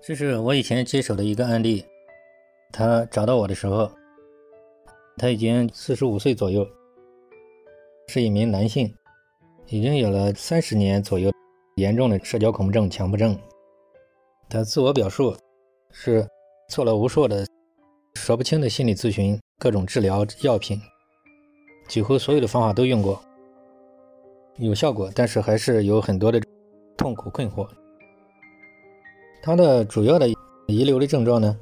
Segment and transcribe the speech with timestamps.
[0.00, 1.84] 这是我以前接手的一个案例，
[2.72, 3.90] 他找到我的时候，
[5.16, 6.66] 他已经四十五岁左右，
[8.06, 8.94] 是一名男性，
[9.66, 11.30] 已经有了三十年左右
[11.76, 13.38] 严重的社交恐怖症、强迫症。
[14.48, 15.36] 他自我表述
[15.90, 16.26] 是
[16.70, 17.46] 做了无数的
[18.14, 20.80] 说不清的心理咨询，各种治疗药品，
[21.86, 23.20] 几乎所有的方法都用过，
[24.56, 26.40] 有效果，但是还是有很多的
[26.96, 27.68] 痛苦困惑。
[29.40, 30.28] 他的主要的
[30.66, 31.58] 遗留的症状呢，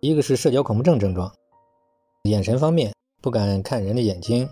[0.00, 1.30] 一个是社交恐怖症症状，
[2.22, 4.46] 眼神方面不敢看人的眼睛；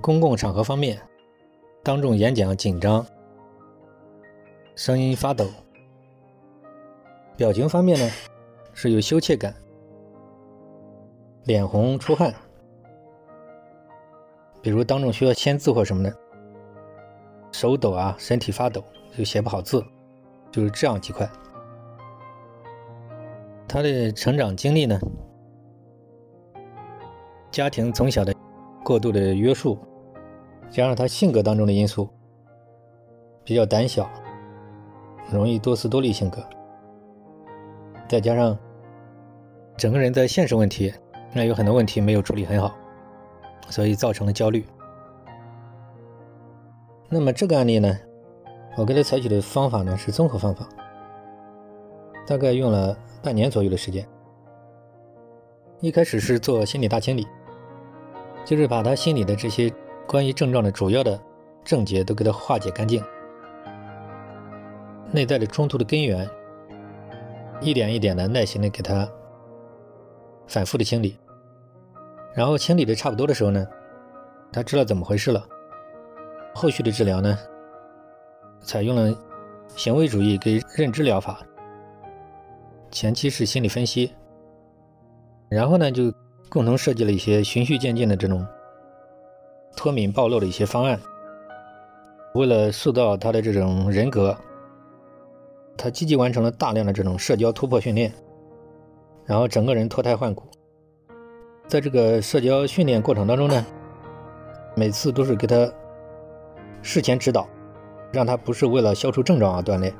[0.00, 1.00] 公共场合方面，
[1.82, 3.06] 当众演讲紧张，
[4.74, 5.44] 声音发抖；
[7.36, 8.10] 表情方面呢，
[8.72, 9.54] 是有羞怯感，
[11.44, 12.34] 脸红出汗，
[14.60, 16.16] 比如当众需要签字或什么的，
[17.52, 18.82] 手抖啊，身体发抖，
[19.16, 19.84] 就写不好字。
[20.54, 21.28] 就是这样几块。
[23.66, 24.96] 他的成长经历呢，
[27.50, 28.32] 家庭从小的
[28.84, 29.76] 过度的约束，
[30.70, 32.08] 加上他性格当中的因素，
[33.42, 34.08] 比较胆小，
[35.28, 36.40] 容易多思多虑性格，
[38.06, 38.56] 再加上
[39.76, 40.94] 整个人在现实问题，
[41.32, 42.72] 那有很多问题没有处理很好，
[43.70, 44.64] 所以造成了焦虑。
[47.08, 47.98] 那么这个案例呢？
[48.76, 50.68] 我给他采取的方法呢是综合方法，
[52.26, 54.06] 大概用了半年左右的时间。
[55.80, 57.26] 一开始是做心理大清理，
[58.44, 59.72] 就是把他心里的这些
[60.08, 61.20] 关于症状的主要的
[61.62, 63.02] 症结都给他化解干净，
[65.12, 66.28] 内在的冲突的根源，
[67.60, 69.08] 一点一点的耐心的给他
[70.48, 71.16] 反复的清理，
[72.34, 73.64] 然后清理的差不多的时候呢，
[74.52, 75.46] 他知道怎么回事了，
[76.54, 77.38] 后续的治疗呢。
[78.64, 79.14] 采用了
[79.76, 81.40] 行为主义跟认知疗法，
[82.90, 84.12] 前期是心理分析，
[85.48, 86.12] 然后呢就
[86.48, 88.44] 共同设计了一些循序渐进的这种
[89.76, 90.98] 脱敏暴露的一些方案。
[92.34, 94.36] 为了塑造他的这种人格，
[95.76, 98.12] 他积极完成了大量的这种社交突破训练，
[99.24, 100.44] 然后整个人脱胎换骨。
[101.68, 103.64] 在这个社交训练过程当中呢，
[104.74, 105.70] 每次都是给他
[106.82, 107.48] 事前指导。
[108.14, 109.92] 让他不是为了消除症状而锻炼，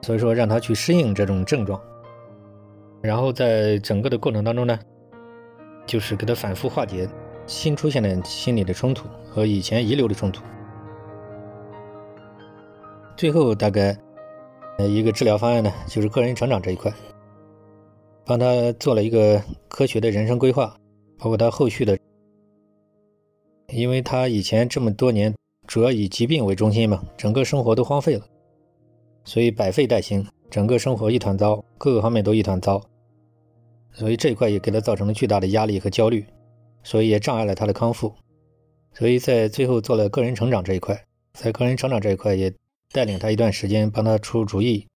[0.00, 1.80] 所以说让他去适应这种症状，
[3.00, 4.78] 然后在整个的过程当中呢，
[5.84, 7.08] 就是给他反复化解
[7.46, 10.44] 新出现的心理的冲突和以前遗留的冲突，
[13.16, 13.98] 最后大概
[14.78, 16.92] 呃一个治疗方案呢，就是个人成长这一块，
[18.24, 20.76] 帮他做了一个科学的人生规划，
[21.18, 21.98] 包括他后续的，
[23.74, 25.34] 因为他以前这么多年。
[25.72, 28.26] 主要以疾病为中心嘛，整个生活都荒废了，
[29.24, 32.78] 所以百废待兴，整个生活一团糟，各个方面都一团糟，
[33.90, 36.26] 所以这一块也给他造成了巨大的压力和焦虑，
[36.82, 38.12] 所以也障碍了他的康复。
[38.92, 42.52] 所以在最后做了个人成长这一块，在个人成长这一块也
[42.92, 44.86] 带领他一段时间，帮他出主意，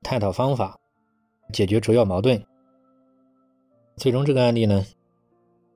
[0.00, 0.80] 探讨方法，
[1.52, 2.42] 解决主要矛盾。
[3.98, 4.82] 最终这个案例呢，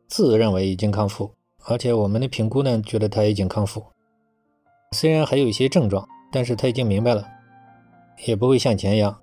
[0.06, 1.30] 自认为已经康复。
[1.66, 3.84] 而且我们的评估呢，觉得他已经康复，
[4.92, 7.28] 虽然还有一些症状，但是他已经明白了，
[8.26, 9.20] 也不会像前一样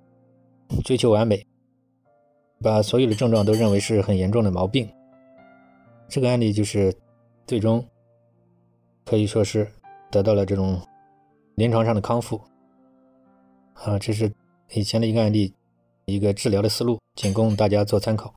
[0.84, 1.44] 追求完美，
[2.62, 4.88] 把所有的症状都认为是很严重的毛病。
[6.08, 6.94] 这个案例就是
[7.46, 7.84] 最终
[9.04, 9.68] 可以说是
[10.10, 10.80] 得到了这种
[11.56, 12.40] 临床上的康复。
[13.74, 14.32] 啊，这是
[14.72, 15.52] 以前的一个案例，
[16.04, 18.32] 一个治疗的思路，仅供大家做参考。